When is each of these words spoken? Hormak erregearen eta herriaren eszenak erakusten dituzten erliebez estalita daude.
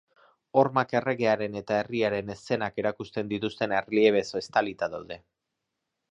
Hormak 0.59 0.93
erregearen 0.99 1.57
eta 1.59 1.75
herriaren 1.81 2.31
eszenak 2.35 2.81
erakusten 2.83 3.29
dituzten 3.33 3.75
erliebez 3.81 4.23
estalita 4.41 4.89
daude. 4.95 5.19